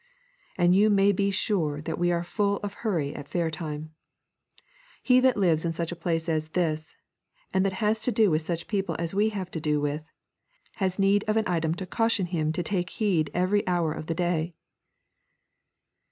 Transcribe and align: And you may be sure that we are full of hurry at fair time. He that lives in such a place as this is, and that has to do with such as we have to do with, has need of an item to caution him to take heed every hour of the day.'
And 0.57 0.73
you 0.73 0.89
may 0.89 1.11
be 1.11 1.29
sure 1.29 1.79
that 1.79 1.99
we 1.99 2.11
are 2.11 2.23
full 2.23 2.57
of 2.63 2.73
hurry 2.81 3.13
at 3.13 3.27
fair 3.27 3.51
time. 3.51 3.91
He 5.03 5.19
that 5.19 5.37
lives 5.37 5.63
in 5.63 5.73
such 5.73 5.91
a 5.91 5.95
place 5.95 6.27
as 6.27 6.49
this 6.57 6.79
is, 6.83 6.95
and 7.53 7.63
that 7.63 7.73
has 7.85 8.01
to 8.05 8.11
do 8.11 8.31
with 8.31 8.41
such 8.41 8.65
as 8.97 9.13
we 9.13 9.29
have 9.29 9.51
to 9.51 9.61
do 9.61 9.79
with, 9.79 10.03
has 10.77 10.97
need 10.97 11.23
of 11.27 11.37
an 11.37 11.45
item 11.45 11.75
to 11.75 11.85
caution 11.85 12.25
him 12.25 12.51
to 12.53 12.63
take 12.63 12.89
heed 12.89 13.29
every 13.35 13.61
hour 13.67 13.93
of 13.93 14.07
the 14.07 14.15
day.' 14.15 14.53